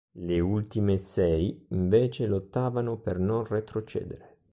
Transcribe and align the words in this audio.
Le 0.15 0.39
ultime 0.41 0.97
sei, 0.97 1.67
invece, 1.69 2.25
lottavano 2.25 2.97
per 2.97 3.19
non 3.19 3.45
retrocedere. 3.45 4.37